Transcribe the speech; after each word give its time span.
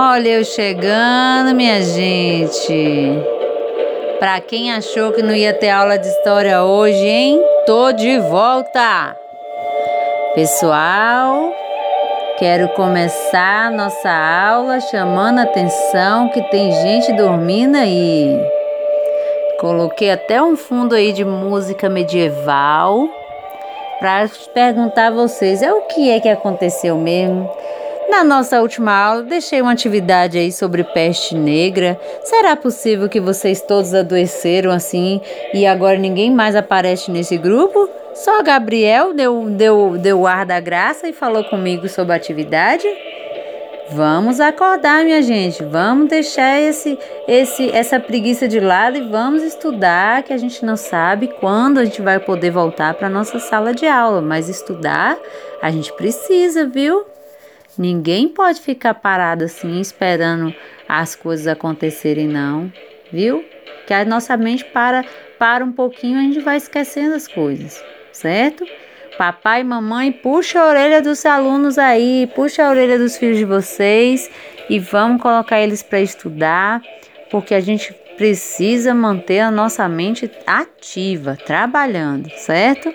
Olha 0.00 0.28
eu 0.28 0.44
chegando, 0.44 1.52
minha 1.56 1.82
gente. 1.82 3.18
Para 4.20 4.40
quem 4.40 4.72
achou 4.72 5.10
que 5.10 5.24
não 5.24 5.34
ia 5.34 5.52
ter 5.52 5.70
aula 5.70 5.98
de 5.98 6.06
história 6.06 6.62
hoje, 6.62 7.04
hein? 7.04 7.42
Tô 7.66 7.90
de 7.90 8.16
volta. 8.20 9.16
Pessoal, 10.36 11.52
quero 12.38 12.68
começar 12.74 13.72
nossa 13.72 14.08
aula 14.08 14.78
chamando 14.82 15.40
a 15.40 15.42
atenção 15.42 16.28
que 16.28 16.42
tem 16.42 16.70
gente 16.70 17.12
dormindo 17.14 17.74
aí. 17.76 18.40
Coloquei 19.58 20.12
até 20.12 20.40
um 20.40 20.56
fundo 20.56 20.94
aí 20.94 21.12
de 21.12 21.24
música 21.24 21.88
medieval 21.88 23.08
para 23.98 24.30
perguntar 24.54 25.08
a 25.08 25.10
vocês, 25.10 25.60
é 25.60 25.72
o 25.72 25.80
que 25.82 26.08
é 26.08 26.20
que 26.20 26.28
aconteceu 26.28 26.96
mesmo? 26.96 27.50
Na 28.08 28.24
nossa 28.24 28.60
última 28.62 28.92
aula, 28.92 29.22
deixei 29.22 29.60
uma 29.60 29.72
atividade 29.72 30.38
aí 30.38 30.50
sobre 30.50 30.82
peste 30.82 31.34
negra. 31.34 32.00
Será 32.24 32.56
possível 32.56 33.08
que 33.08 33.20
vocês 33.20 33.60
todos 33.60 33.94
adoeceram 33.94 34.70
assim 34.70 35.20
e 35.52 35.66
agora 35.66 35.98
ninguém 35.98 36.32
mais 36.32 36.56
aparece 36.56 37.10
nesse 37.10 37.36
grupo? 37.36 37.88
Só 38.14 38.42
Gabriel 38.42 39.12
deu, 39.12 39.50
deu, 39.50 39.98
deu 39.98 40.26
ar 40.26 40.46
da 40.46 40.58
graça 40.58 41.06
e 41.06 41.12
falou 41.12 41.44
comigo 41.44 41.86
sobre 41.86 42.14
a 42.14 42.16
atividade? 42.16 42.86
Vamos 43.90 44.40
acordar, 44.40 45.04
minha 45.04 45.22
gente. 45.22 45.62
Vamos 45.62 46.08
deixar 46.08 46.60
esse, 46.60 46.98
esse, 47.26 47.70
essa 47.70 48.00
preguiça 48.00 48.48
de 48.48 48.58
lado 48.58 48.96
e 48.96 49.08
vamos 49.08 49.42
estudar, 49.42 50.22
que 50.22 50.32
a 50.32 50.36
gente 50.36 50.64
não 50.64 50.76
sabe 50.76 51.28
quando 51.40 51.78
a 51.78 51.84
gente 51.84 52.02
vai 52.02 52.18
poder 52.18 52.50
voltar 52.50 52.94
para 52.94 53.08
nossa 53.08 53.38
sala 53.38 53.74
de 53.74 53.86
aula, 53.86 54.20
mas 54.20 54.48
estudar 54.48 55.16
a 55.60 55.70
gente 55.70 55.92
precisa, 55.92 56.66
viu? 56.66 57.04
Ninguém 57.78 58.28
pode 58.28 58.60
ficar 58.60 58.94
parado 58.94 59.44
assim 59.44 59.80
esperando 59.80 60.52
as 60.88 61.14
coisas 61.14 61.46
acontecerem, 61.46 62.26
não, 62.26 62.72
viu? 63.12 63.44
Que 63.86 63.94
a 63.94 64.04
nossa 64.04 64.36
mente 64.36 64.64
para, 64.64 65.04
para 65.38 65.64
um 65.64 65.70
pouquinho 65.70 66.18
a 66.18 66.22
gente 66.22 66.40
vai 66.40 66.56
esquecendo 66.56 67.14
as 67.14 67.28
coisas, 67.28 67.80
certo? 68.10 68.66
Papai 69.16 69.60
e 69.60 69.64
mamãe, 69.64 70.10
puxa 70.10 70.60
a 70.60 70.68
orelha 70.68 71.00
dos 71.00 71.24
alunos 71.24 71.78
aí, 71.78 72.28
puxa 72.34 72.64
a 72.64 72.70
orelha 72.70 72.98
dos 72.98 73.16
filhos 73.16 73.38
de 73.38 73.44
vocês 73.44 74.28
e 74.68 74.80
vamos 74.80 75.22
colocar 75.22 75.60
eles 75.60 75.82
para 75.82 76.00
estudar, 76.00 76.82
porque 77.30 77.54
a 77.54 77.60
gente 77.60 77.92
precisa 78.16 78.92
manter 78.92 79.38
a 79.38 79.50
nossa 79.50 79.88
mente 79.88 80.28
ativa, 80.44 81.36
trabalhando, 81.46 82.28
certo? 82.30 82.92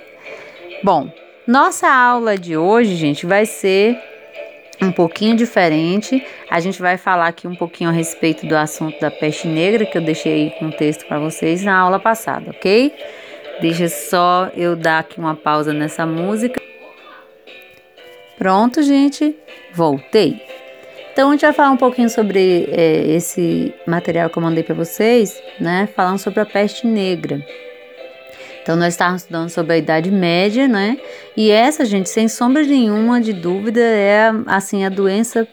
Bom, 0.84 1.10
nossa 1.48 1.90
aula 1.90 2.38
de 2.38 2.58
hoje, 2.58 2.96
gente, 2.96 3.26
vai 3.26 3.46
ser 3.46 3.98
um 4.84 4.92
pouquinho 4.92 5.36
diferente. 5.36 6.26
A 6.50 6.60
gente 6.60 6.82
vai 6.82 6.98
falar 6.98 7.28
aqui 7.28 7.48
um 7.48 7.56
pouquinho 7.56 7.90
a 7.90 7.94
respeito 7.94 8.46
do 8.46 8.56
assunto 8.56 9.00
da 9.00 9.10
peste 9.10 9.48
negra, 9.48 9.86
que 9.86 9.98
eu 9.98 10.02
deixei 10.02 10.34
aí 10.34 10.52
com 10.60 10.70
texto 10.72 11.06
para 11.08 11.20
vocês 11.20 11.64
na 11.64 11.78
aula 11.78 12.00
passada, 12.00 12.52
ok? 12.52 12.94
Deixa 13.62 13.88
só 13.88 14.50
eu 14.56 14.76
dar 14.76 15.00
aqui 15.00 15.20
uma 15.20 15.36
pausa 15.36 15.74
nessa 15.74 16.06
música. 16.06 16.62
Pronto, 18.38 18.82
gente, 18.82 19.36
voltei. 19.74 20.42
Então, 21.12 21.30
a 21.30 21.32
gente 21.34 21.42
vai 21.42 21.54
falar 21.54 21.70
um 21.70 21.78
pouquinho 21.78 22.10
sobre 22.10 22.68
é, 22.72 23.06
esse 23.16 23.72
material 23.86 24.30
que 24.30 24.38
eu 24.38 24.42
mandei 24.42 24.64
para 24.64 24.74
vocês, 24.74 25.42
né? 25.60 25.88
Falando 25.96 26.18
sobre 26.18 26.40
a 26.40 26.46
peste 26.46 26.88
negra. 26.88 27.46
Então, 28.64 28.78
nós 28.78 28.94
estávamos 28.94 29.24
estudando 29.24 29.50
sobre 29.50 29.74
a 29.74 29.78
Idade 29.78 30.10
Média, 30.10 30.70
né? 30.70 30.98
E 31.36 31.52
essa, 31.52 31.84
gente, 31.84 32.10
sem 32.10 32.30
sombra 32.30 32.64
nenhuma 32.64 33.20
de 33.20 33.34
dúvida, 33.34 33.82
é 33.82 34.32
assim 34.48 34.86
a 34.86 34.90
doença 34.90 35.46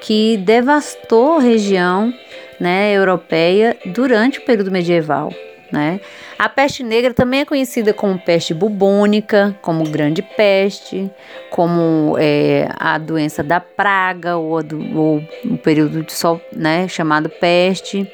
que 0.00 0.36
devastou 0.38 1.38
a 1.38 1.40
região 1.40 2.14
né, 2.60 2.92
europeia 2.92 3.76
durante 3.86 4.38
o 4.38 4.44
período 4.44 4.70
medieval. 4.70 5.32
Né? 5.72 6.00
A 6.38 6.48
peste 6.48 6.84
negra 6.84 7.12
também 7.12 7.40
é 7.40 7.44
conhecida 7.44 7.92
como 7.92 8.16
peste 8.16 8.54
bubônica, 8.54 9.58
como 9.60 9.82
grande 9.82 10.22
peste, 10.22 11.10
como 11.50 12.16
é, 12.16 12.68
a 12.78 12.96
doença 12.96 13.42
da 13.42 13.58
praga 13.58 14.36
ou, 14.36 14.62
do, 14.62 14.96
ou 14.96 15.24
o 15.44 15.58
período 15.58 16.04
de 16.04 16.12
sol, 16.12 16.40
né, 16.52 16.86
chamado 16.86 17.28
peste 17.28 18.08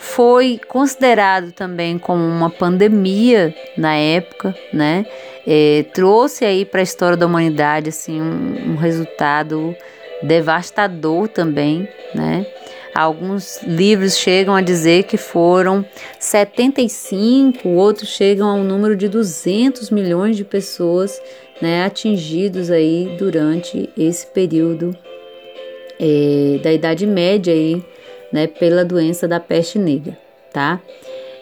foi 0.00 0.58
considerado 0.66 1.52
também 1.52 1.98
como 1.98 2.24
uma 2.24 2.48
pandemia 2.48 3.54
na 3.76 3.94
época, 3.94 4.56
né? 4.72 5.04
É, 5.46 5.84
trouxe 5.92 6.42
aí 6.42 6.64
para 6.64 6.80
a 6.80 6.82
história 6.82 7.18
da 7.18 7.26
humanidade 7.26 7.90
assim 7.90 8.18
um, 8.18 8.70
um, 8.70 8.76
resultado 8.76 9.76
devastador 10.22 11.28
também, 11.28 11.86
né? 12.14 12.46
Alguns 12.94 13.62
livros 13.62 14.16
chegam 14.16 14.56
a 14.56 14.62
dizer 14.62 15.04
que 15.04 15.18
foram 15.18 15.84
75, 16.18 17.68
outros 17.68 18.08
chegam 18.08 18.48
ao 18.48 18.64
número 18.64 18.96
de 18.96 19.06
200 19.06 19.90
milhões 19.90 20.34
de 20.34 20.44
pessoas 20.44 21.20
né, 21.60 21.84
atingidos 21.84 22.70
aí 22.70 23.16
durante 23.18 23.90
esse 23.98 24.26
período 24.26 24.96
é, 26.00 26.58
da 26.62 26.72
Idade 26.72 27.06
Média 27.06 27.52
aí 27.52 27.84
né, 28.32 28.46
pela 28.46 28.84
doença 28.84 29.26
da 29.26 29.40
peste 29.40 29.78
negra, 29.78 30.16
tá? 30.52 30.80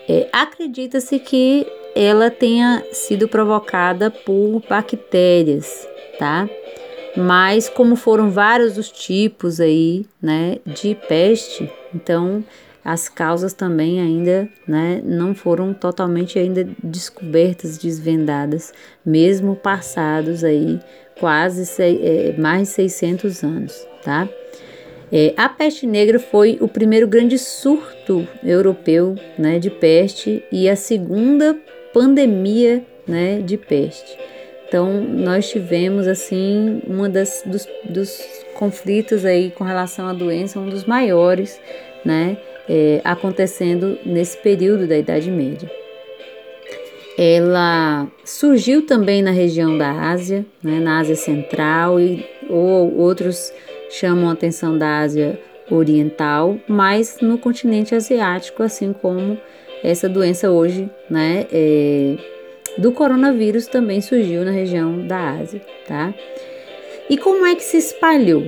É, 0.08 0.28
Acredita-se 0.32 1.18
que 1.18 1.66
ela 1.94 2.30
tenha 2.30 2.84
sido 2.92 3.28
provocada 3.28 4.10
por 4.10 4.62
bactérias, 4.68 5.86
tá? 6.18 6.48
Mas 7.16 7.68
como 7.68 7.96
foram 7.96 8.30
vários 8.30 8.78
os 8.78 8.90
tipos 8.90 9.60
aí, 9.60 10.06
né, 10.22 10.58
de 10.64 10.94
peste, 11.08 11.70
então 11.94 12.44
as 12.84 13.08
causas 13.08 13.52
também 13.52 14.00
ainda, 14.00 14.48
né, 14.66 15.02
não 15.04 15.34
foram 15.34 15.74
totalmente 15.74 16.38
ainda 16.38 16.66
descobertas, 16.82 17.76
desvendadas, 17.76 18.72
mesmo 19.04 19.56
passados 19.56 20.44
aí 20.44 20.80
quase 21.18 21.64
é, 21.82 22.34
mais 22.38 22.68
de 22.68 22.74
600 22.74 23.42
anos, 23.42 23.86
tá? 24.02 24.28
É, 25.10 25.32
a 25.36 25.48
peste 25.48 25.86
negra 25.86 26.18
foi 26.18 26.58
o 26.60 26.68
primeiro 26.68 27.08
grande 27.08 27.38
surto 27.38 28.28
europeu 28.44 29.14
né, 29.38 29.58
de 29.58 29.70
peste 29.70 30.44
e 30.52 30.68
a 30.68 30.76
segunda 30.76 31.56
pandemia 31.92 32.84
né, 33.06 33.40
de 33.40 33.56
peste. 33.56 34.18
Então, 34.68 35.00
nós 35.00 35.48
tivemos 35.48 36.06
assim 36.06 36.82
uma 36.86 37.08
das 37.08 37.42
dos, 37.46 37.66
dos 37.88 38.22
conflitos 38.54 39.24
aí 39.24 39.50
com 39.50 39.64
relação 39.64 40.06
à 40.06 40.12
doença, 40.12 40.60
um 40.60 40.68
dos 40.68 40.84
maiores, 40.84 41.58
né, 42.04 42.36
é, 42.68 43.00
acontecendo 43.02 43.98
nesse 44.04 44.36
período 44.36 44.86
da 44.86 44.98
Idade 44.98 45.30
Média. 45.30 45.70
Ela 47.16 48.06
surgiu 48.24 48.86
também 48.86 49.22
na 49.22 49.30
região 49.30 49.76
da 49.76 49.90
Ásia, 49.90 50.44
né, 50.62 50.78
na 50.78 50.98
Ásia 51.00 51.16
Central 51.16 51.98
e 51.98 52.24
ou 52.48 52.94
outros 52.96 53.52
chamam 53.90 54.28
a 54.28 54.32
atenção 54.32 54.76
da 54.76 54.98
Ásia 55.00 55.40
Oriental, 55.70 56.58
mas 56.66 57.18
no 57.20 57.38
continente 57.38 57.94
asiático, 57.94 58.62
assim 58.62 58.92
como 58.92 59.38
essa 59.82 60.08
doença 60.08 60.50
hoje, 60.50 60.88
né, 61.10 61.46
é, 61.52 62.16
do 62.78 62.92
coronavírus 62.92 63.66
também 63.66 64.00
surgiu 64.00 64.44
na 64.44 64.50
região 64.50 65.06
da 65.06 65.32
Ásia, 65.32 65.60
tá? 65.86 66.14
E 67.08 67.16
como 67.16 67.46
é 67.46 67.54
que 67.54 67.62
se 67.62 67.78
espalhou, 67.78 68.44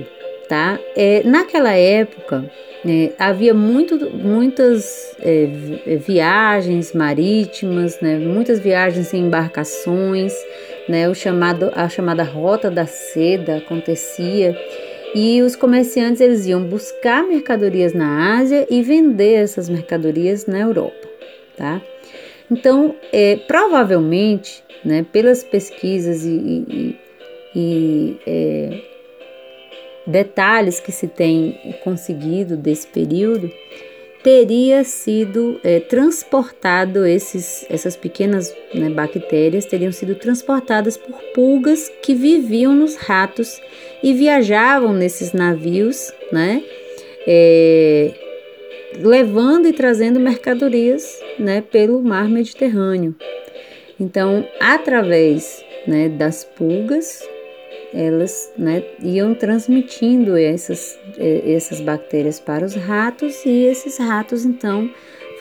tá? 0.47 0.79
É, 0.95 1.21
naquela 1.23 1.73
época 1.73 2.49
é, 2.85 3.11
havia 3.19 3.53
muito, 3.53 4.09
muitas 4.09 5.15
é, 5.19 5.45
viagens 5.97 6.93
marítimas, 6.93 7.99
né, 8.01 8.17
muitas 8.17 8.59
viagens 8.59 9.13
em 9.13 9.25
embarcações, 9.25 10.33
né, 10.87 11.07
o 11.07 11.13
chamado, 11.13 11.71
a 11.75 11.87
chamada 11.87 12.23
Rota 12.23 12.71
da 12.71 12.85
Seda 12.85 13.57
acontecia 13.57 14.57
e 15.13 15.41
os 15.41 15.55
comerciantes 15.55 16.21
eles 16.21 16.45
iam 16.45 16.63
buscar 16.63 17.23
mercadorias 17.23 17.93
na 17.93 18.39
Ásia 18.39 18.65
e 18.69 18.81
vender 18.81 19.33
essas 19.33 19.69
mercadorias 19.69 20.45
na 20.45 20.59
Europa, 20.59 21.07
tá? 21.57 21.81
Então, 22.49 22.95
é, 23.13 23.37
provavelmente, 23.47 24.63
né, 24.83 25.05
pelas 25.11 25.43
pesquisas 25.43 26.25
e, 26.25 26.29
e, 26.29 26.99
e 27.55 28.17
é, 28.27 28.81
detalhes 30.05 30.79
que 30.79 30.91
se 30.91 31.07
tem 31.07 31.77
conseguido 31.83 32.57
desse 32.57 32.87
período, 32.87 33.49
teria 34.23 34.83
sido 34.83 35.59
é, 35.63 35.79
transportado 35.79 37.05
esses, 37.05 37.65
essas 37.69 37.95
pequenas 37.95 38.55
né, 38.73 38.89
bactérias 38.89 39.65
teriam 39.65 39.91
sido 39.91 40.15
transportadas 40.15 40.97
por 40.97 41.17
pulgas 41.33 41.91
que 42.01 42.13
viviam 42.13 42.75
nos 42.75 42.95
ratos 42.95 43.59
e 44.03 44.13
viajavam 44.13 44.93
nesses 44.93 45.33
navios, 45.33 46.13
né, 46.31 46.63
é, 47.27 48.13
levando 48.99 49.67
e 49.67 49.73
trazendo 49.73 50.19
mercadorias, 50.19 51.19
né, 51.39 51.61
pelo 51.61 52.01
mar 52.01 52.29
Mediterrâneo. 52.29 53.15
Então, 53.99 54.47
através 54.59 55.63
né, 55.87 56.09
das 56.09 56.43
pulgas, 56.43 57.27
elas 57.93 58.51
né, 58.57 58.83
iam 59.03 59.33
transmitindo 59.33 60.37
essas, 60.37 60.97
é, 61.17 61.53
essas 61.53 61.81
bactérias 61.81 62.39
para 62.39 62.65
os 62.65 62.75
ratos 62.75 63.45
e 63.45 63.65
esses 63.65 63.97
ratos 63.97 64.45
então 64.45 64.89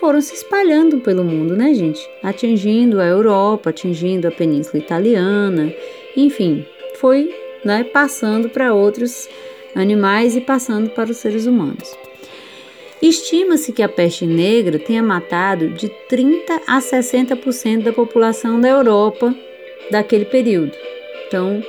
foram 0.01 0.21
se 0.21 0.35
espalhando 0.35 0.99
pelo 1.01 1.23
mundo, 1.23 1.55
né, 1.55 1.75
gente? 1.75 2.01
Atingindo 2.23 3.01
a 3.01 3.07
Europa, 3.07 3.69
atingindo 3.71 4.27
a 4.27 4.31
Península 4.31 4.83
Italiana, 4.83 5.73
enfim, 6.17 6.65
foi 6.97 7.33
né, 7.65 7.85
passando 7.85 8.49
para 8.49 8.73
outros 8.73 9.29
animais 9.75 10.35
e 10.35 10.41
passando 10.41 10.91
para 10.91 11.11
os 11.11 11.19
seres 11.19 11.47
humanos. 11.47 11.95
Estima-se 13.03 13.73
que 13.73 13.83
a 13.83 13.89
peste 13.89 14.27
negra 14.27 14.79
tenha 14.79 15.03
matado 15.03 15.69
de 15.71 15.89
30 16.09 16.63
a 16.67 16.79
60% 16.81 17.83
da 17.83 17.93
população 17.93 18.61
da 18.61 18.69
Europa 18.69 19.35
daquele 19.91 20.27
período. 20.27 20.73
Então, 21.27 21.63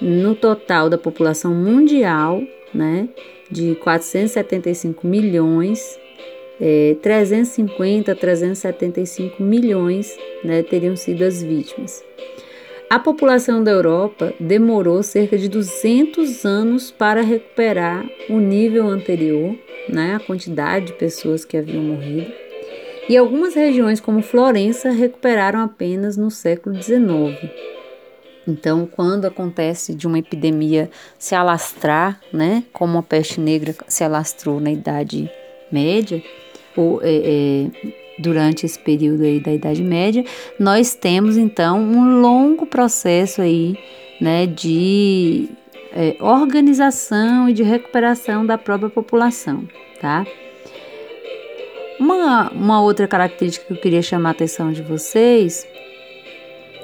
no 0.00 0.34
total 0.34 0.88
da 0.88 0.98
população 0.98 1.54
mundial, 1.54 2.42
né, 2.72 3.08
de 3.50 3.74
475 3.76 5.06
milhões, 5.06 5.98
é, 6.60 6.96
350 7.00 8.12
a 8.12 8.14
375 8.14 9.42
milhões 9.42 10.16
né, 10.44 10.62
teriam 10.62 10.96
sido 10.96 11.22
as 11.22 11.42
vítimas. 11.42 12.04
A 12.90 12.98
população 12.98 13.62
da 13.62 13.70
Europa 13.70 14.32
demorou 14.40 15.02
cerca 15.02 15.36
de 15.36 15.48
200 15.48 16.44
anos 16.44 16.90
para 16.90 17.20
recuperar 17.20 18.08
o 18.30 18.38
nível 18.38 18.86
anterior, 18.86 19.54
né, 19.88 20.14
a 20.14 20.20
quantidade 20.20 20.86
de 20.86 20.92
pessoas 20.94 21.44
que 21.44 21.56
haviam 21.56 21.82
morrido, 21.82 22.32
e 23.08 23.16
algumas 23.16 23.54
regiões, 23.54 24.00
como 24.00 24.20
Florença, 24.20 24.90
recuperaram 24.90 25.60
apenas 25.60 26.16
no 26.16 26.30
século 26.30 26.80
XIX. 26.80 27.38
Então, 28.48 28.86
quando 28.86 29.26
acontece 29.26 29.94
de 29.94 30.06
uma 30.06 30.18
epidemia 30.18 30.90
se 31.18 31.34
alastrar, 31.34 32.18
né, 32.32 32.64
como 32.72 32.96
a 32.96 33.02
peste 33.02 33.38
negra 33.38 33.74
se 33.86 34.02
alastrou 34.02 34.58
na 34.58 34.72
Idade 34.72 35.30
Média, 35.70 36.22
ou, 36.74 36.98
é, 37.02 37.10
é, 37.12 37.92
durante 38.18 38.64
esse 38.64 38.78
período 38.78 39.22
aí 39.22 39.38
da 39.38 39.52
Idade 39.52 39.82
Média, 39.82 40.24
nós 40.58 40.94
temos 40.94 41.36
então 41.36 41.78
um 41.78 42.22
longo 42.22 42.64
processo 42.64 43.42
aí, 43.42 43.78
né, 44.18 44.46
de 44.46 45.50
é, 45.92 46.16
organização 46.18 47.50
e 47.50 47.52
de 47.52 47.62
recuperação 47.62 48.46
da 48.46 48.56
própria 48.56 48.88
população, 48.88 49.68
tá? 50.00 50.26
Uma, 52.00 52.50
uma 52.50 52.80
outra 52.80 53.06
característica 53.06 53.66
que 53.66 53.72
eu 53.74 53.76
queria 53.76 54.00
chamar 54.00 54.30
a 54.30 54.32
atenção 54.32 54.72
de 54.72 54.80
vocês 54.80 55.66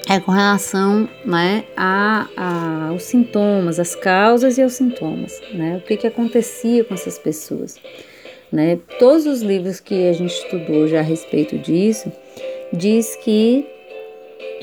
é 0.09 0.21
com 0.21 0.33
relação 0.33 1.09
né, 1.25 1.65
a, 1.77 2.29
a, 2.37 2.89
aos 2.89 3.05
sintomas, 3.05 3.81
as 3.81 3.95
causas 3.95 4.59
e 4.59 4.62
aos 4.62 4.75
sintomas, 4.75 5.41
né? 5.53 5.77
O 5.77 5.87
que, 5.87 5.97
que 5.97 6.06
acontecia 6.06 6.85
com 6.85 6.95
essas 6.95 7.19
pessoas. 7.19 7.77
Né? 8.53 8.79
Todos 8.99 9.27
os 9.27 9.41
livros 9.41 9.81
que 9.81 10.09
a 10.09 10.12
gente 10.12 10.33
estudou 10.33 10.87
já 10.87 11.01
a 11.01 11.03
respeito 11.03 11.59
disso 11.59 12.12
diz 12.73 13.17
que 13.17 13.67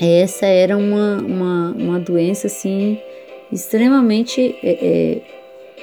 essa 0.00 0.46
era 0.46 0.76
uma, 0.76 1.18
uma, 1.18 1.70
uma 1.72 2.00
doença 2.00 2.46
assim 2.46 2.98
extremamente 3.52 4.56
é, 4.62 4.70
é, 4.70 5.22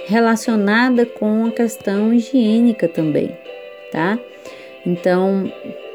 relacionada 0.07 1.05
com 1.05 1.45
a 1.45 1.51
questão 1.51 2.11
higiênica 2.13 2.87
também, 2.87 3.37
tá? 3.91 4.17
Então, 4.85 5.51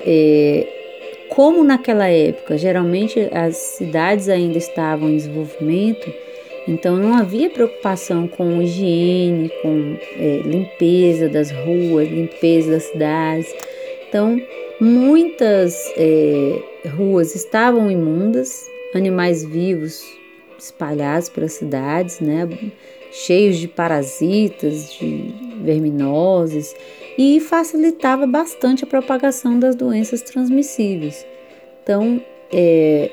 é, 0.07 0.84
como 1.29 1.65
naquela 1.65 2.09
época 2.09 2.57
geralmente 2.59 3.29
as 3.33 3.57
cidades 3.57 4.29
ainda 4.29 4.59
estavam 4.59 5.11
em 5.11 5.17
desenvolvimento, 5.17 6.13
então 6.67 6.97
não 6.97 7.15
havia 7.15 7.51
preocupação 7.51 8.27
com 8.27 8.63
higiene, 8.63 9.51
com 9.63 9.97
é, 10.19 10.41
limpeza 10.45 11.29
das 11.29 11.51
ruas, 11.51 12.09
limpeza 12.09 12.73
das 12.73 12.85
cidades. 12.85 13.55
Então 14.09 14.41
muitas 14.81 15.93
é, 15.97 16.59
ruas 16.97 17.35
estavam 17.35 17.91
imundas, 17.91 18.67
animais 18.95 19.45
vivos 19.45 20.03
espalhados 20.59 21.29
pelas 21.29 21.53
cidades, 21.53 22.21
né, 22.21 22.49
cheios 23.13 23.59
de 23.59 23.69
parasitas, 23.69 24.93
de 24.95 25.35
verminoses, 25.63 26.75
e 27.17 27.41
facilitava 27.41 28.27
bastante 28.27 28.85
a 28.85 28.87
propagação 28.87 29.59
das 29.59 29.75
doenças 29.75 30.23
transmissíveis. 30.23 31.27
Então, 31.83 32.21
é, 32.53 33.11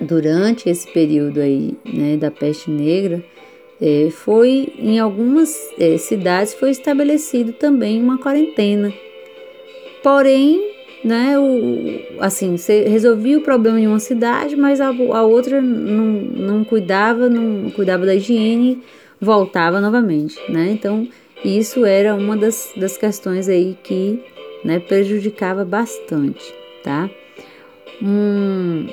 durante 0.00 0.68
esse 0.68 0.90
período 0.92 1.40
aí, 1.40 1.76
né, 1.84 2.16
da 2.16 2.30
peste 2.30 2.70
negra, 2.70 3.22
é, 3.80 4.10
foi 4.10 4.72
em 4.78 4.98
algumas 4.98 5.56
é, 5.78 5.96
cidades 5.96 6.54
foi 6.54 6.70
estabelecido 6.70 7.52
também 7.52 8.02
uma 8.02 8.18
quarentena. 8.18 8.92
Porém, 10.02 10.60
né, 11.02 11.38
o, 11.38 12.20
assim, 12.20 12.56
você 12.56 12.84
resolvia 12.84 13.38
o 13.38 13.42
problema 13.42 13.80
em 13.80 13.86
uma 13.86 13.98
cidade, 13.98 14.56
mas 14.56 14.80
a, 14.80 14.88
a 14.88 15.22
outra 15.22 15.62
não, 15.62 16.04
não 16.04 16.64
cuidava, 16.64 17.28
não 17.28 17.70
cuidava 17.70 18.04
da 18.04 18.14
higiene, 18.14 18.82
voltava 19.20 19.80
novamente, 19.80 20.36
né? 20.50 20.70
Então, 20.70 21.06
isso 21.44 21.84
era 21.84 22.14
uma 22.14 22.36
das, 22.36 22.72
das 22.76 22.96
questões 22.96 23.48
aí 23.48 23.76
que 23.82 24.22
né, 24.64 24.78
prejudicava 24.78 25.64
bastante, 25.64 26.54
tá? 26.82 27.08
Um, 28.02 28.86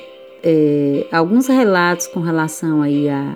é, 0.43 1.05
alguns 1.11 1.47
relatos 1.47 2.07
com 2.07 2.19
relação 2.19 2.81
aí 2.81 3.09
à, 3.09 3.35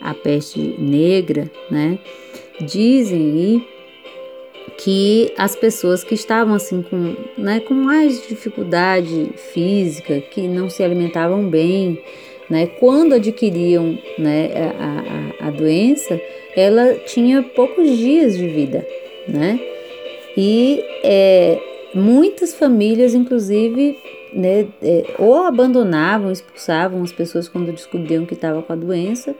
à 0.00 0.14
peste 0.14 0.60
negra, 0.78 1.50
né, 1.70 1.98
dizem 2.60 3.20
aí 3.20 3.68
que 4.76 5.32
as 5.36 5.56
pessoas 5.56 6.04
que 6.04 6.14
estavam 6.14 6.54
assim 6.54 6.82
com, 6.82 7.16
né, 7.36 7.60
com 7.60 7.74
mais 7.74 8.26
dificuldade 8.26 9.30
física, 9.52 10.20
que 10.20 10.42
não 10.46 10.70
se 10.70 10.82
alimentavam 10.82 11.48
bem, 11.48 12.02
né, 12.48 12.66
quando 12.66 13.14
adquiriam 13.14 13.98
né, 14.18 14.50
a, 14.78 15.44
a, 15.44 15.48
a 15.48 15.50
doença, 15.50 16.20
ela 16.58 16.94
tinha 17.06 17.42
poucos 17.42 17.96
dias 17.96 18.36
de 18.36 18.48
vida, 18.48 18.86
né? 19.28 19.60
E 20.36 20.84
é, 21.04 21.58
muitas 21.94 22.54
famílias, 22.54 23.14
inclusive, 23.14 23.96
né, 24.32 24.66
é, 24.82 25.14
ou 25.18 25.36
abandonavam, 25.44 26.30
expulsavam 26.30 27.02
as 27.02 27.12
pessoas 27.12 27.48
quando 27.48 27.72
descobriam 27.72 28.26
que 28.26 28.34
estava 28.34 28.62
com 28.62 28.72
a 28.72 28.76
doença, 28.76 29.34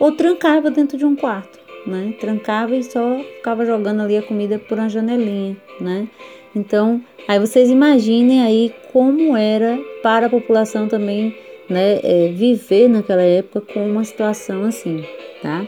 ou 0.00 0.12
trancava 0.12 0.70
dentro 0.70 0.96
de 0.96 1.04
um 1.04 1.14
quarto, 1.14 1.58
né? 1.86 2.14
Trancava 2.18 2.74
e 2.74 2.82
só 2.82 3.18
ficava 3.36 3.64
jogando 3.64 4.02
ali 4.02 4.16
a 4.16 4.22
comida 4.22 4.58
por 4.58 4.78
uma 4.78 4.88
janelinha, 4.88 5.56
né? 5.80 6.08
Então, 6.54 7.00
aí 7.28 7.38
vocês 7.38 7.70
imaginem 7.70 8.42
aí 8.42 8.74
como 8.92 9.36
era 9.36 9.78
para 10.02 10.26
a 10.26 10.30
população 10.30 10.88
também, 10.88 11.34
né, 11.68 12.00
é, 12.02 12.28
viver 12.28 12.88
naquela 12.88 13.22
época 13.22 13.72
com 13.72 13.86
uma 13.86 14.04
situação 14.04 14.64
assim, 14.64 15.04
tá? 15.40 15.64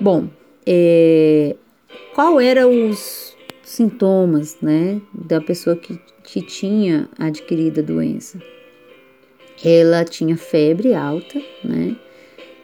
Bom, 0.00 0.28
é, 0.66 1.56
qual 2.14 2.40
eram 2.40 2.90
os 2.90 3.36
sintomas, 3.62 4.58
né, 4.60 5.00
da 5.12 5.40
pessoa 5.40 5.76
que 5.76 5.98
que 6.26 6.42
tinha 6.42 7.08
adquirido 7.18 7.80
a 7.80 7.82
doença. 7.82 8.38
Ela 9.64 10.04
tinha 10.04 10.36
febre 10.36 10.92
alta, 10.92 11.40
né? 11.64 11.96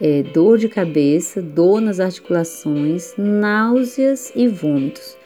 É, 0.01 0.25
dor 0.25 0.59
de 0.59 0.69
cabeça, 0.69 1.41
dor 1.41 1.81
nas 1.81 2.01
articulações, 2.01 3.15
náuseas 3.17 4.33
e 4.35 4.49
vômitos. 4.49 5.17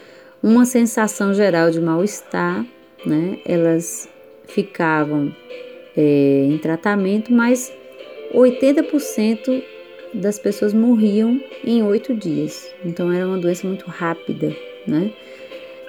Uma 0.42 0.66
sensação 0.66 1.32
geral 1.32 1.70
de 1.70 1.80
mal-estar, 1.80 2.64
né? 3.04 3.38
Elas 3.46 4.06
ficavam 4.46 5.34
é, 5.96 6.46
em 6.50 6.58
tratamento, 6.58 7.32
mas 7.32 7.72
80% 8.34 9.62
das 10.16 10.38
pessoas 10.38 10.73
morriam 10.73 11.40
em 11.64 11.82
oito 11.82 12.14
dias. 12.14 12.73
Então 12.85 13.12
era 13.12 13.26
uma 13.26 13.38
doença 13.38 13.66
muito 13.66 13.87
rápida, 13.87 14.54
né? 14.87 15.11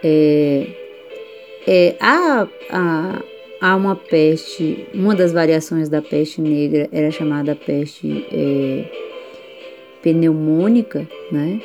É, 0.04 0.68
é, 1.66 1.96
uma 3.76 3.96
peste, 3.96 4.88
uma 4.94 5.16
das 5.16 5.32
variações 5.34 5.90
da 5.90 6.02
peste 6.02 6.42
negra 6.42 6.88
era 6.92 7.12
chamada 7.12 7.56
peste 7.56 8.26
é, 8.32 8.86
pneumônica, 10.02 11.08
né? 11.32 11.60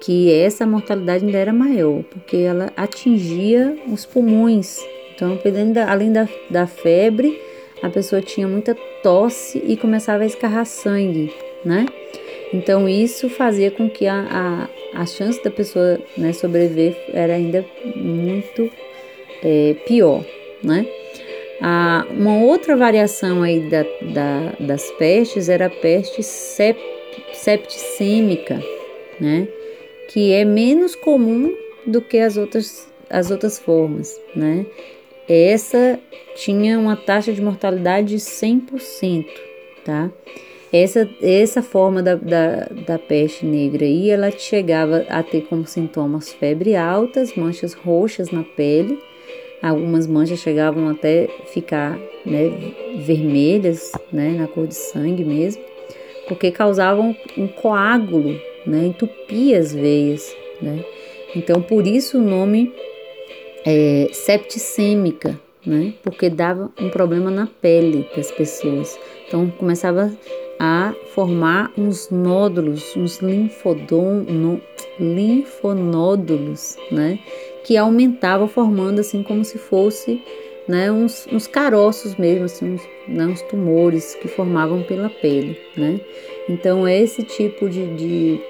Que 0.00 0.30
essa 0.32 0.66
mortalidade 0.66 1.24
ainda 1.24 1.38
era 1.38 1.52
maior, 1.52 2.02
porque 2.04 2.36
ela 2.36 2.70
atingia 2.76 3.76
os 3.90 4.04
pulmões. 4.04 4.78
Então, 5.14 5.38
além 5.88 6.12
da, 6.12 6.28
da 6.50 6.66
febre, 6.66 7.40
a 7.82 7.88
pessoa 7.88 8.20
tinha 8.20 8.46
muita 8.46 8.74
tosse 9.02 9.58
e 9.58 9.76
começava 9.76 10.24
a 10.24 10.26
escarrar 10.26 10.66
sangue, 10.66 11.32
né? 11.64 11.86
Então, 12.52 12.88
isso 12.88 13.28
fazia 13.28 13.70
com 13.70 13.88
que 13.90 14.06
a, 14.06 14.68
a, 14.94 15.00
a 15.00 15.06
chance 15.06 15.42
da 15.42 15.50
pessoa 15.50 15.98
né, 16.16 16.32
sobreviver 16.32 16.96
era 17.12 17.34
ainda 17.34 17.64
muito 17.96 18.70
é, 19.42 19.74
pior, 19.86 20.24
né? 20.62 20.86
Ah, 21.60 22.06
uma 22.10 22.38
outra 22.38 22.76
variação 22.76 23.42
aí 23.42 23.68
da, 23.68 23.82
da, 23.82 24.52
das 24.60 24.90
pestes 24.92 25.48
era 25.48 25.66
a 25.66 25.70
peste 25.70 26.22
septicêmica, 27.32 28.62
né? 29.20 29.48
Que 30.08 30.32
é 30.32 30.44
menos 30.44 30.94
comum 30.94 31.54
do 31.86 32.00
que 32.00 32.18
as 32.18 32.36
outras, 32.36 32.86
as 33.08 33.30
outras 33.30 33.58
formas, 33.58 34.20
né? 34.34 34.66
Essa 35.28 35.98
tinha 36.36 36.78
uma 36.78 36.96
taxa 36.96 37.32
de 37.32 37.40
mortalidade 37.40 38.08
de 38.08 38.16
100%, 38.16 39.26
tá? 39.84 40.10
Essa, 40.76 41.08
essa 41.22 41.62
forma 41.62 42.02
da, 42.02 42.16
da, 42.16 42.66
da 42.84 42.98
peste 42.98 43.46
negra 43.46 43.84
aí, 43.84 44.10
ela 44.10 44.28
chegava 44.32 45.06
a 45.08 45.22
ter 45.22 45.42
como 45.42 45.64
sintomas 45.68 46.32
febre 46.32 46.74
altas, 46.74 47.36
manchas 47.36 47.74
roxas 47.74 48.32
na 48.32 48.42
pele, 48.42 48.98
algumas 49.62 50.08
manchas 50.08 50.40
chegavam 50.40 50.88
até 50.88 51.28
ficar 51.46 51.96
né, 52.26 52.50
vermelhas, 52.98 53.92
né, 54.12 54.30
na 54.30 54.48
cor 54.48 54.66
de 54.66 54.74
sangue 54.74 55.24
mesmo, 55.24 55.62
porque 56.26 56.50
causavam 56.50 57.16
um 57.38 57.46
coágulo, 57.46 58.36
né, 58.66 58.86
entupia 58.86 59.60
as 59.60 59.72
veias, 59.72 60.36
né. 60.60 60.84
Então, 61.36 61.62
por 61.62 61.86
isso 61.86 62.18
o 62.18 62.20
nome 62.20 62.74
é, 63.64 64.08
septicêmica, 64.12 65.38
né, 65.64 65.94
porque 66.02 66.28
dava 66.28 66.68
um 66.80 66.90
problema 66.90 67.30
na 67.30 67.46
pele 67.46 68.08
das 68.16 68.32
pessoas. 68.32 68.98
Então, 69.28 69.48
começava 69.50 70.12
a 70.58 70.94
formar 71.14 71.72
uns 71.76 72.10
nódulos, 72.10 72.94
uns 72.96 73.18
linfodon, 73.18 74.24
no, 74.28 74.60
linfonódulos, 74.98 76.76
né, 76.90 77.18
que 77.64 77.76
aumentavam 77.76 78.46
formando 78.46 79.00
assim 79.00 79.22
como 79.22 79.44
se 79.44 79.58
fosse 79.58 80.22
né, 80.66 80.90
uns, 80.90 81.26
uns 81.30 81.46
caroços 81.46 82.16
mesmo, 82.16 82.44
assim, 82.44 82.74
uns, 82.74 82.82
né, 83.06 83.26
uns 83.26 83.42
tumores 83.42 84.14
que 84.14 84.28
formavam 84.28 84.82
pela 84.82 85.10
pele, 85.10 85.58
né. 85.76 86.00
Então, 86.48 86.88
esse 86.88 87.22
tipo 87.22 87.68
de, 87.68 87.86
de, 87.94 88.40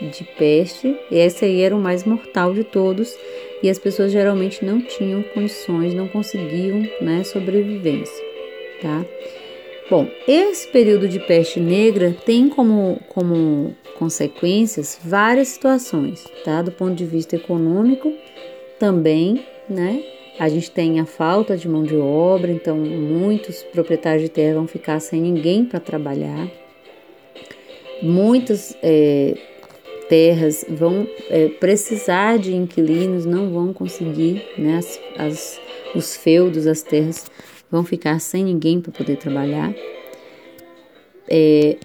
de 0.00 0.24
peste, 0.36 0.96
esse 1.10 1.44
aí 1.44 1.60
era 1.62 1.74
o 1.74 1.80
mais 1.80 2.04
mortal 2.04 2.52
de 2.52 2.64
todos 2.64 3.16
e 3.62 3.70
as 3.70 3.78
pessoas 3.78 4.12
geralmente 4.12 4.64
não 4.64 4.80
tinham 4.80 5.22
condições, 5.22 5.94
não 5.94 6.08
conseguiam, 6.08 6.82
né, 7.00 7.24
sobrevivência, 7.24 8.24
tá. 8.80 9.04
Bom, 9.92 10.08
esse 10.26 10.68
período 10.68 11.06
de 11.06 11.20
peste 11.20 11.60
negra 11.60 12.16
tem 12.24 12.48
como, 12.48 12.98
como 13.10 13.76
consequências 13.98 14.98
várias 15.04 15.48
situações, 15.48 16.24
tá? 16.46 16.62
Do 16.62 16.72
ponto 16.72 16.94
de 16.94 17.04
vista 17.04 17.36
econômico, 17.36 18.10
também, 18.78 19.44
né? 19.68 20.02
A 20.38 20.48
gente 20.48 20.70
tem 20.70 20.98
a 20.98 21.04
falta 21.04 21.58
de 21.58 21.68
mão 21.68 21.82
de 21.82 21.94
obra, 21.94 22.50
então 22.50 22.74
muitos 22.78 23.62
proprietários 23.64 24.22
de 24.22 24.30
terra 24.30 24.54
vão 24.54 24.66
ficar 24.66 24.98
sem 24.98 25.20
ninguém 25.20 25.66
para 25.66 25.78
trabalhar. 25.78 26.50
Muitas 28.02 28.74
é, 28.82 29.34
terras 30.08 30.64
vão 30.70 31.06
é, 31.28 31.48
precisar 31.48 32.38
de 32.38 32.56
inquilinos, 32.56 33.26
não 33.26 33.50
vão 33.50 33.74
conseguir, 33.74 34.42
né? 34.56 34.78
As, 34.78 35.00
as, 35.18 35.60
os 35.94 36.16
feudos, 36.16 36.66
as 36.66 36.80
terras 36.80 37.26
vão 37.72 37.82
ficar 37.82 38.20
sem 38.20 38.44
ninguém 38.44 38.82
para 38.82 38.92
poder 38.92 39.16
trabalhar. 39.16 39.74
É, 41.26 41.78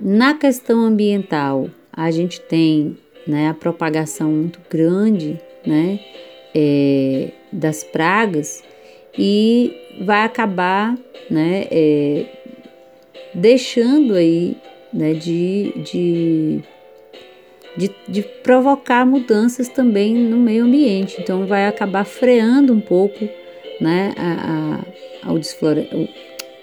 na 0.00 0.34
questão 0.34 0.84
ambiental, 0.84 1.68
a 1.92 2.12
gente 2.12 2.40
tem 2.40 2.96
né, 3.26 3.48
a 3.48 3.54
propagação 3.54 4.30
muito 4.30 4.60
grande 4.70 5.40
né, 5.66 5.98
é, 6.54 7.32
das 7.52 7.82
pragas 7.82 8.62
e 9.18 9.74
vai 10.00 10.24
acabar 10.24 10.96
né, 11.28 11.66
é, 11.72 12.26
deixando 13.34 14.14
aí 14.14 14.56
né, 14.94 15.12
de, 15.12 15.72
de, 15.82 16.60
de, 17.76 17.90
de, 18.08 18.22
provocar 18.22 19.04
mudanças 19.04 19.68
também 19.68 20.14
no 20.14 20.36
meio 20.36 20.64
ambiente. 20.64 21.20
Então 21.20 21.46
vai 21.46 21.66
acabar 21.66 22.04
freando 22.04 22.72
um 22.72 22.80
pouco 22.80 23.28
né, 23.80 24.14
a, 24.16 25.24
a, 25.26 25.30
ao 25.30 25.38
desflore, 25.38 25.88
o, 25.92 26.08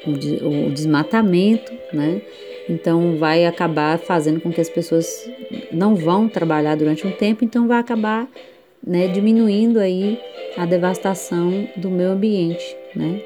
o, 0.10 0.68
o 0.68 0.70
desmatamento, 0.72 1.72
né? 1.94 2.22
Então 2.70 3.18
vai 3.18 3.46
acabar 3.46 3.98
fazendo 3.98 4.40
com 4.40 4.52
que 4.52 4.62
as 4.62 4.70
pessoas 4.70 5.30
não 5.72 5.96
vão 5.96 6.30
trabalhar 6.30 6.76
durante 6.76 7.06
um 7.06 7.12
tempo, 7.12 7.44
então 7.44 7.68
vai 7.68 7.80
acabar 7.80 8.30
né, 8.86 9.08
diminuindo 9.08 9.80
aí 9.80 10.20
a 10.56 10.66
devastação 10.66 11.68
do 11.76 11.90
meio 11.90 12.12
ambiente, 12.12 12.78
né? 12.96 13.22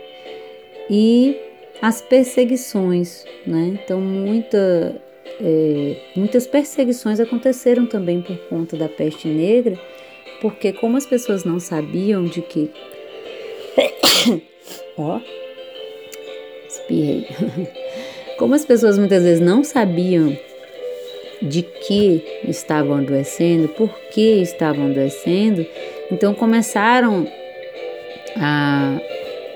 E 0.90 1.38
as 1.82 2.02
perseguições, 2.02 3.26
né? 3.46 3.78
Então 3.84 4.00
muita, 4.00 5.02
é, 5.42 5.98
muitas 6.16 6.48
perseguições 6.48 7.20
aconteceram 7.20 7.86
também 7.86 8.22
por 8.22 8.38
conta 8.48 8.78
da 8.78 8.88
peste 8.88 9.28
negra, 9.28 9.78
porque 10.42 10.72
como 10.74 10.96
as 10.96 11.06
pessoas 11.06 11.44
não 11.44 11.60
sabiam 11.60 12.24
de 12.24 12.42
que 12.42 12.72
Ó, 14.98 15.20
espirrei. 16.68 17.28
Como 18.38 18.56
as 18.56 18.66
pessoas 18.66 18.98
muitas 18.98 19.24
vezes 19.24 19.40
não 19.40 19.64
sabiam 19.64 20.38
de 21.42 21.62
que 21.62 22.24
estavam 22.48 22.98
adoecendo, 22.98 23.68
por 23.70 23.90
que 24.12 24.42
estavam 24.42 24.88
adoecendo, 24.88 25.66
então 26.12 26.34
começaram 26.34 27.28
a, 28.36 28.98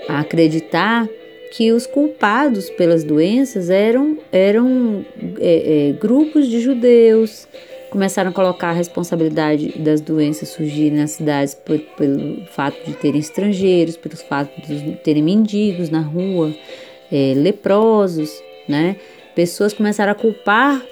a 0.09 0.19
acreditar 0.19 1.07
que 1.51 1.71
os 1.71 1.87
culpados 1.87 2.69
pelas 2.69 3.03
doenças 3.03 3.69
eram, 3.69 4.17
eram 4.31 5.05
é, 5.39 5.89
é, 5.89 5.91
grupos 5.93 6.47
de 6.47 6.59
judeus, 6.59 7.47
começaram 7.89 8.31
a 8.31 8.33
colocar 8.33 8.69
a 8.69 8.73
responsabilidade 8.73 9.77
das 9.79 10.01
doenças 10.01 10.49
surgirem 10.49 10.99
nas 10.99 11.11
cidades 11.11 11.53
por, 11.53 11.79
pelo 11.79 12.45
fato 12.47 12.77
de 12.85 12.93
terem 12.93 13.19
estrangeiros, 13.19 13.97
pelo 13.97 14.15
fato 14.17 14.51
de 14.61 14.93
terem 15.03 15.23
mendigos 15.23 15.89
na 15.89 16.01
rua, 16.01 16.53
é, 17.11 17.33
leprosos, 17.35 18.31
né? 18.67 18.97
Pessoas 19.35 19.73
começaram 19.73 20.11
a 20.11 20.15
culpar 20.15 20.83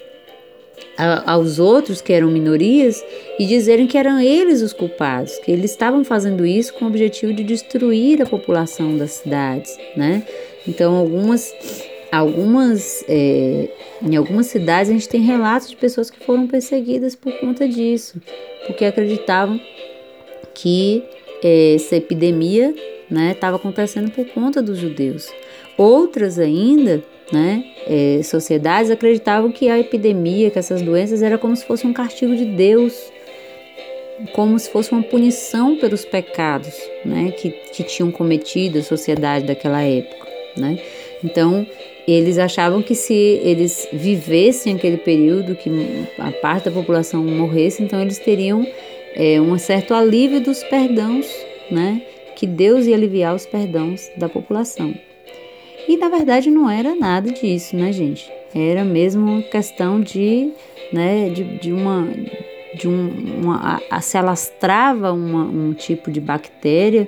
a, 0.97 1.33
aos 1.33 1.59
outros 1.59 2.01
que 2.01 2.13
eram 2.13 2.29
minorias 2.29 3.03
e 3.39 3.45
dizerem 3.45 3.87
que 3.87 3.97
eram 3.97 4.19
eles 4.19 4.61
os 4.61 4.73
culpados, 4.73 5.37
que 5.39 5.51
eles 5.51 5.71
estavam 5.71 6.03
fazendo 6.03 6.45
isso 6.45 6.73
com 6.73 6.85
o 6.85 6.87
objetivo 6.87 7.33
de 7.33 7.43
destruir 7.43 8.21
a 8.21 8.25
população 8.25 8.97
das 8.97 9.11
cidades, 9.11 9.77
né? 9.95 10.23
Então 10.67 10.95
algumas 10.95 11.53
algumas 12.17 13.03
é, 13.07 13.69
em 14.01 14.15
algumas 14.15 14.47
cidades 14.47 14.89
a 14.89 14.93
gente 14.93 15.09
tem 15.09 15.21
relatos 15.21 15.69
de 15.69 15.75
pessoas 15.75 16.09
que 16.09 16.23
foram 16.23 16.47
perseguidas 16.47 17.15
por 17.15 17.33
conta 17.39 17.67
disso, 17.67 18.21
porque 18.65 18.85
acreditavam 18.85 19.59
que 20.53 21.03
é, 21.43 21.75
essa 21.75 21.95
epidemia 21.95 22.73
estava 23.31 23.57
né, 23.57 23.59
acontecendo 23.59 24.09
por 24.11 24.25
conta 24.27 24.61
dos 24.61 24.77
judeus. 24.77 25.29
Outras 25.77 26.39
ainda, 26.39 27.03
né, 27.31 27.65
é, 27.85 28.21
sociedades 28.23 28.89
acreditavam 28.89 29.51
que 29.51 29.69
a 29.69 29.77
epidemia, 29.77 30.49
que 30.49 30.57
essas 30.57 30.81
doenças 30.81 31.21
era 31.21 31.37
como 31.37 31.55
se 31.55 31.65
fosse 31.65 31.85
um 31.85 31.93
castigo 31.93 32.35
de 32.35 32.45
Deus, 32.45 33.11
como 34.33 34.57
se 34.57 34.69
fosse 34.69 34.91
uma 34.91 35.03
punição 35.03 35.75
pelos 35.75 36.05
pecados, 36.05 36.73
né, 37.03 37.31
que, 37.31 37.51
que 37.51 37.83
tinham 37.83 38.11
cometido 38.11 38.79
a 38.79 38.83
sociedade 38.83 39.45
daquela 39.45 39.81
época, 39.81 40.27
né. 40.55 40.79
Então 41.25 41.65
eles 42.07 42.37
achavam 42.37 42.83
que 42.83 42.93
se 42.93 43.13
eles 43.13 43.87
vivessem 43.91 44.75
aquele 44.75 44.97
período, 44.97 45.55
que 45.55 45.69
a 46.19 46.31
parte 46.31 46.65
da 46.65 46.71
população 46.71 47.23
morresse, 47.23 47.81
então 47.81 47.99
eles 47.99 48.19
teriam 48.19 48.65
é, 49.15 49.41
um 49.41 49.57
certo 49.57 49.93
alívio 49.93 50.39
dos 50.39 50.63
perdãos, 50.63 51.27
né? 51.71 52.01
Que 52.35 52.45
Deus 52.45 52.85
ia 52.85 52.95
aliviar 52.95 53.33
os 53.33 53.45
perdãos 53.45 54.09
da 54.17 54.29
população. 54.29 54.93
E 55.87 55.97
na 55.97 56.09
verdade 56.09 56.51
não 56.51 56.69
era 56.69 56.93
nada 56.93 57.31
disso, 57.31 57.75
né, 57.75 57.91
gente? 57.91 58.31
Era 58.53 58.83
mesmo 58.83 59.23
uma 59.23 59.41
questão 59.41 59.99
de, 59.99 60.51
né, 60.93 61.29
de, 61.29 61.43
de 61.57 61.71
uma. 61.71 62.07
De 62.75 62.89
um, 62.89 63.09
uma, 63.41 63.81
a, 63.89 64.01
se 64.01 64.17
alastrava 64.17 65.13
uma, 65.13 65.45
um 65.45 65.73
tipo 65.73 66.11
de 66.11 66.19
bactéria 66.19 67.07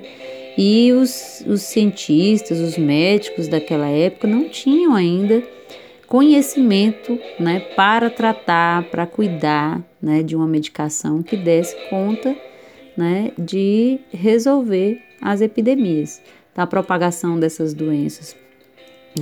e 0.60 0.92
os, 0.92 1.44
os 1.46 1.62
cientistas, 1.62 2.58
os 2.58 2.76
médicos 2.76 3.46
daquela 3.46 3.86
época 3.86 4.26
não 4.26 4.48
tinham 4.48 4.92
ainda 4.92 5.40
conhecimento 6.08 7.16
né, 7.38 7.60
para 7.76 8.10
tratar, 8.10 8.82
para 8.90 9.06
cuidar 9.06 9.80
né, 10.02 10.20
de 10.20 10.34
uma 10.34 10.48
medicação 10.48 11.22
que 11.22 11.36
desse 11.36 11.76
conta 11.88 12.34
né, 12.96 13.30
de 13.38 14.00
resolver 14.10 15.00
as 15.22 15.40
epidemias. 15.40 16.20
Então, 16.50 16.64
a 16.64 16.66
propagação 16.66 17.38
dessas 17.38 17.72
doenças 17.72 18.34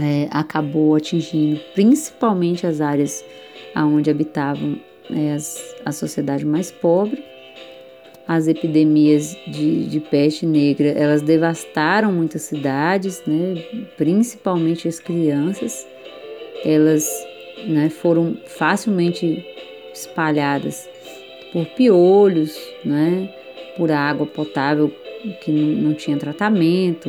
é, 0.00 0.28
acabou 0.30 0.94
atingindo 0.94 1.60
principalmente 1.74 2.66
as 2.66 2.80
áreas 2.80 3.22
onde 3.76 4.08
habitavam 4.08 4.80
é, 5.10 5.34
as, 5.34 5.76
a 5.84 5.92
sociedade 5.92 6.46
mais 6.46 6.70
pobre 6.70 7.22
as 8.26 8.48
epidemias 8.48 9.36
de, 9.46 9.84
de 9.86 10.00
peste 10.00 10.44
negra, 10.44 10.88
elas 10.88 11.22
devastaram 11.22 12.12
muitas 12.12 12.42
cidades, 12.42 13.22
né, 13.26 13.54
principalmente 13.96 14.88
as 14.88 14.98
crianças. 14.98 15.86
Elas 16.64 17.08
né, 17.66 17.88
foram 17.88 18.36
facilmente 18.46 19.44
espalhadas 19.94 20.88
por 21.52 21.64
piolhos, 21.66 22.58
né, 22.84 23.32
por 23.76 23.92
água 23.92 24.26
potável 24.26 24.92
que 25.42 25.52
não 25.52 25.94
tinha 25.94 26.16
tratamento, 26.16 27.08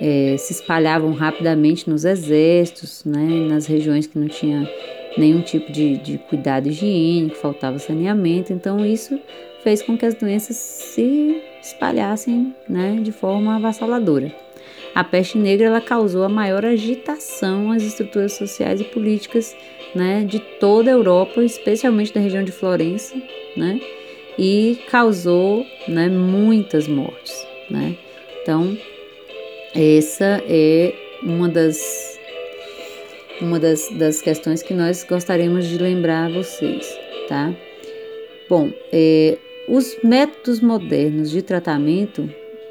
é, 0.00 0.36
se 0.36 0.52
espalhavam 0.52 1.12
rapidamente 1.12 1.88
nos 1.88 2.04
exércitos, 2.04 3.04
né, 3.04 3.48
nas 3.48 3.66
regiões 3.66 4.06
que 4.06 4.18
não 4.18 4.28
tinha 4.28 4.68
nenhum 5.16 5.42
tipo 5.42 5.70
de, 5.70 5.96
de 5.98 6.18
cuidado 6.18 6.68
higiênico, 6.68 7.36
faltava 7.36 7.78
saneamento. 7.78 8.52
Então, 8.52 8.84
isso 8.84 9.18
fez 9.62 9.82
com 9.82 9.96
que 9.96 10.06
as 10.06 10.14
doenças 10.14 10.56
se 10.56 11.42
espalhassem 11.62 12.54
né, 12.68 12.98
de 13.02 13.12
forma 13.12 13.56
avassaladora. 13.56 14.34
A 14.94 15.04
peste 15.04 15.38
negra 15.38 15.66
ela 15.66 15.80
causou 15.80 16.24
a 16.24 16.28
maior 16.28 16.64
agitação 16.64 17.70
às 17.70 17.82
estruturas 17.82 18.32
sociais 18.32 18.80
e 18.80 18.84
políticas 18.84 19.56
né, 19.94 20.24
de 20.24 20.38
toda 20.38 20.90
a 20.90 20.94
Europa, 20.94 21.42
especialmente 21.42 22.12
da 22.12 22.20
região 22.20 22.42
de 22.42 22.52
Florença, 22.52 23.14
né, 23.56 23.80
e 24.38 24.78
causou 24.90 25.64
né, 25.86 26.08
muitas 26.08 26.88
mortes. 26.88 27.46
Né. 27.68 27.96
Então, 28.42 28.76
essa 29.74 30.42
é 30.48 30.92
uma 31.22 31.48
das, 31.48 32.18
uma 33.40 33.60
das, 33.60 33.88
das 33.90 34.20
questões 34.20 34.62
que 34.62 34.74
nós 34.74 35.04
gostaríamos 35.04 35.66
de 35.66 35.78
lembrar 35.78 36.26
a 36.26 36.30
vocês, 36.30 36.98
tá? 37.28 37.54
Bom, 38.48 38.72
é, 38.92 39.38
os 39.70 39.96
métodos 40.02 40.60
modernos 40.60 41.30
de 41.30 41.42
tratamento 41.42 42.28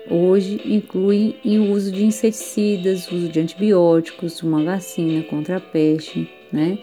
hoje 0.10 0.60
incluem 0.65 1.36
o 1.46 1.72
uso 1.72 1.91
de 1.91 2.03
inseticidas, 2.03 3.10
uso 3.10 3.29
de 3.29 3.39
antibióticos, 3.39 4.44
uma 4.44 4.62
vacina 4.62 5.24
contra 5.24 5.58
a 5.58 5.60
peste, 5.62 6.29
né? 6.51 6.77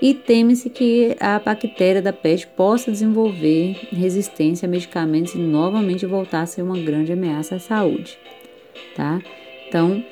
E 0.00 0.14
teme-se 0.14 0.70
que 0.70 1.16
a 1.18 1.38
bactéria 1.40 2.00
da 2.00 2.12
peste 2.12 2.46
possa 2.46 2.92
desenvolver 2.92 3.76
resistência 3.90 4.66
a 4.66 4.70
medicamentos 4.70 5.34
e 5.34 5.38
novamente 5.38 6.06
voltar 6.06 6.42
a 6.42 6.46
ser 6.46 6.62
uma 6.62 6.78
grande 6.78 7.12
ameaça 7.12 7.56
à 7.56 7.58
saúde, 7.58 8.16
tá? 8.94 9.20
Então, 9.66 10.04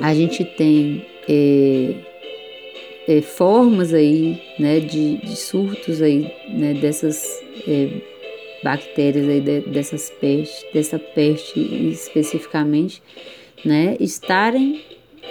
a 0.00 0.14
gente 0.14 0.44
tem 0.44 1.04
é, 1.28 1.94
é, 3.08 3.20
formas 3.20 3.92
aí, 3.92 4.40
né, 4.58 4.80
de, 4.80 5.18
de 5.18 5.36
surtos 5.36 6.00
aí, 6.00 6.32
né, 6.48 6.72
dessas 6.72 7.42
é, 7.66 8.13
bactérias 8.64 9.28
aí 9.28 9.40
de, 9.40 9.60
dessas 9.60 10.10
pestes, 10.10 10.64
dessa 10.72 10.98
peste 10.98 11.60
especificamente, 11.60 13.02
né, 13.64 13.96
estarem 14.00 14.80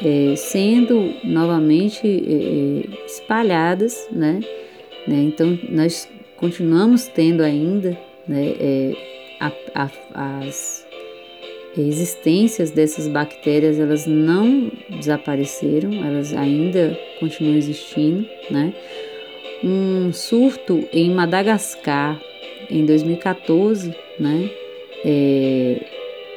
é, 0.02 0.36
sendo 0.36 1.14
novamente 1.24 2.08
é, 2.08 3.06
espalhadas, 3.06 4.08
né, 4.12 4.40
né, 5.08 5.24
então 5.24 5.60
nós 5.70 6.08
continuamos 6.38 7.08
tendo 7.08 7.42
ainda, 7.42 7.98
né, 8.28 8.54
é, 8.60 8.94
a, 9.40 9.52
a, 9.74 10.40
as 10.48 10.86
existências 11.76 12.70
dessas 12.70 13.08
bactérias 13.08 13.80
elas 13.80 14.06
não 14.06 14.72
desapareceram, 14.90 15.92
elas 16.06 16.32
ainda 16.34 16.98
continuam 17.20 17.56
existindo, 17.58 18.28
né? 18.52 18.72
Um 19.64 20.14
surto 20.14 20.88
em 20.94 21.10
Madagascar 21.10 22.22
em 22.80 22.86
2014, 22.86 23.96
né, 24.20 24.50
é, 25.06 25.86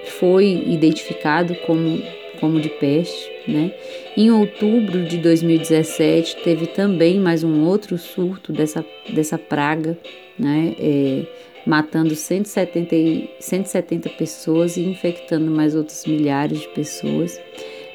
foi 0.04 0.46
identificado 0.66 1.54
como, 1.66 2.02
como 2.40 2.60
de 2.60 2.68
peste, 2.68 3.30
né. 3.48 3.72
Em 4.16 4.30
outubro 4.30 5.04
de 5.04 5.18
2017 5.18 6.36
teve 6.44 6.66
também 6.66 7.18
mais 7.18 7.42
um 7.42 7.64
outro 7.64 7.96
surto 7.98 8.52
dessa, 8.52 8.84
dessa 9.08 9.38
praga, 9.38 9.98
né, 10.38 10.74
é, 10.78 11.22
matando 11.66 12.14
170, 12.14 12.94
170 13.40 14.10
pessoas 14.10 14.76
e 14.76 14.82
infectando 14.82 15.50
mais 15.50 15.74
outras 15.74 16.06
milhares 16.06 16.60
de 16.60 16.68
pessoas. 16.68 17.40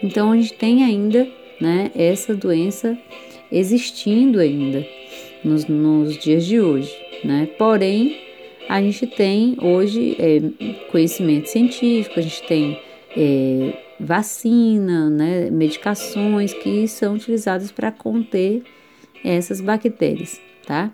Então 0.04 0.32
a 0.32 0.36
gente 0.36 0.54
tem 0.54 0.84
ainda, 0.84 1.28
né, 1.60 1.92
essa 1.96 2.36
doença 2.36 2.98
existindo 3.52 4.40
ainda 4.40 4.86
nos, 5.44 5.66
nos 5.66 6.18
dias 6.18 6.46
de 6.46 6.60
hoje, 6.60 6.96
né? 7.24 7.48
Porém, 7.58 8.18
a 8.72 8.82
gente 8.82 9.06
tem 9.06 9.58
hoje 9.62 10.16
é, 10.18 10.40
conhecimento 10.90 11.50
científico, 11.50 12.18
a 12.18 12.24
gente 12.24 12.42
tem 12.44 12.82
é, 13.18 13.78
vacina, 14.00 15.10
né, 15.10 15.50
medicações 15.52 16.54
que 16.54 16.88
são 16.88 17.16
utilizadas 17.16 17.70
para 17.70 17.92
conter 17.92 18.64
essas 19.26 19.60
bactérias, 19.60 20.40
tá? 20.66 20.90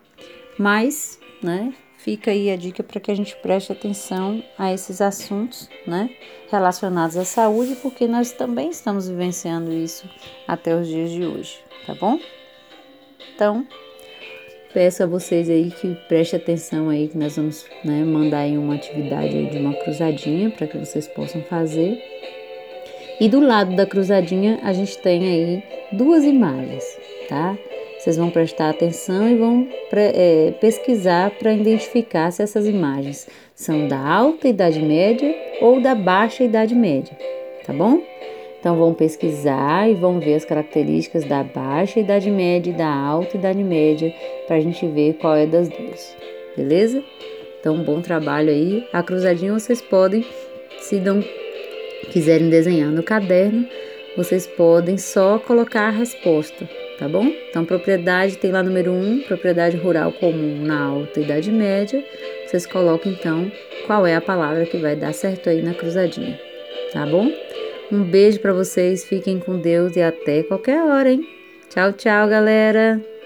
Mas, 0.58 1.20
né, 1.40 1.72
fica 2.00 2.32
aí 2.32 2.50
a 2.50 2.56
dica 2.56 2.82
para 2.82 3.00
que 3.00 3.12
a 3.12 3.16
gente 3.16 3.36
preste 3.44 3.72
atenção 3.72 4.44
a 4.58 4.74
esses 4.74 5.00
assuntos, 5.00 5.70
né, 5.86 6.10
relacionados 6.50 7.16
à 7.16 7.26
saúde, 7.26 7.76
porque 7.80 8.08
nós 8.08 8.32
também 8.32 8.72
estamos 8.72 9.08
vivenciando 9.08 9.72
isso 9.72 10.10
até 10.48 10.76
os 10.76 10.88
dias 10.88 11.12
de 11.12 11.24
hoje, 11.24 11.60
tá 11.86 11.94
bom? 11.94 12.20
Então, 13.36 13.68
peço 14.74 15.04
a 15.04 15.06
vocês 15.06 15.50
aí 15.50 15.72
que 15.72 15.96
preste 16.08 16.36
atenção 16.36 16.90
aí 16.90 17.08
que 17.08 17.18
nós 17.18 17.36
vamos 17.36 17.66
né, 17.84 18.04
mandar 18.04 18.40
aí 18.40 18.58
uma 18.58 18.76
atividade 18.76 19.36
aí 19.36 19.50
de 19.50 19.58
uma 19.58 19.74
cruzadinha 19.74 20.50
para 20.50 20.68
que 20.68 20.78
vocês 20.78 21.08
possam 21.08 21.42
fazer. 21.44 22.02
E 23.20 23.28
do 23.28 23.40
lado 23.40 23.76
da 23.76 23.86
cruzadinha 23.86 24.60
a 24.64 24.74
gente 24.74 24.98
tem 25.00 25.28
aí 25.28 25.64
duas 25.92 26.24
imagens, 26.24 26.84
tá? 27.28 27.58
Vocês 27.98 28.16
vão 28.16 28.30
prestar 28.30 28.70
atenção 28.70 29.28
e 29.28 29.36
vão 29.36 29.68
é, 29.92 30.54
pesquisar 30.62 31.32
para 31.32 31.52
identificar 31.52 32.32
se 32.32 32.44
essas 32.44 32.68
imagens 32.68 33.28
são 33.56 33.88
da 33.88 34.00
alta 34.00 34.48
Idade 34.48 34.80
Média 34.80 35.36
ou 35.60 35.82
da 35.82 35.96
baixa 35.96 36.44
Idade 36.44 36.76
Média, 36.76 37.18
tá 37.66 37.74
bom? 37.74 38.02
Então 38.60 38.76
vão 38.76 38.94
pesquisar 38.94 39.90
e 39.90 39.94
vão 39.94 40.20
ver 40.20 40.36
as 40.36 40.46
características 40.46 41.24
da 41.24 41.44
baixa 41.44 42.00
Idade 42.00 42.30
Média 42.32 42.72
e 42.72 42.74
da 42.74 42.90
alta 42.90 43.38
Idade 43.38 43.64
Média 43.64 44.14
para 44.48 44.58
a 44.58 44.60
gente 44.60 44.86
ver 44.88 45.14
qual 45.14 45.36
é 45.36 45.46
das 45.46 45.70
duas, 45.70 46.16
beleza? 46.56 47.04
Então 47.60 47.84
bom 47.84 48.02
trabalho 48.02 48.50
aí. 48.50 48.88
A 48.92 49.04
cruzadinha 49.04 49.54
vocês 49.54 49.82
podem, 49.82 50.26
se 50.80 51.00
não 51.00 51.24
quiserem 52.12 52.50
desenhar 52.50 52.90
no 52.90 53.04
caderno, 53.04 53.68
vocês 54.16 54.48
podem 54.48 54.98
só 54.98 55.38
colocar 55.38 55.88
a 55.88 55.92
resposta, 55.92 56.68
tá 56.98 57.08
bom? 57.08 57.32
Então 57.50 57.64
propriedade 57.64 58.38
tem 58.38 58.52
lá 58.52 58.64
número 58.64 58.92
1, 58.92 58.96
um, 58.96 59.22
propriedade 59.22 59.78
rural 59.78 60.12
comum 60.12 60.64
na 60.64 60.88
alta 60.88 61.20
Idade 61.20 61.52
Média. 61.52 62.04
Vocês 62.46 62.66
colocam 62.66 63.12
então 63.12 63.52
qual 63.86 64.08
é 64.08 64.16
a 64.16 64.22
palavra 64.22 64.66
que 64.66 64.78
vai 64.78 64.96
dar 64.96 65.14
certo 65.14 65.50
aí 65.50 65.62
na 65.62 65.74
cruzadinha, 65.74 66.40
tá 66.92 67.06
bom? 67.06 67.30
Um 67.92 68.04
beijo 68.04 68.40
para 68.40 68.54
vocês, 68.54 69.06
fiquem 69.06 69.40
com 69.40 69.60
Deus 69.60 69.96
e 69.96 70.02
até 70.02 70.44
qualquer 70.44 70.84
hora, 70.84 71.10
hein? 71.12 71.26
Tchau, 71.70 71.94
tchau, 71.94 72.28
galera! 72.28 73.17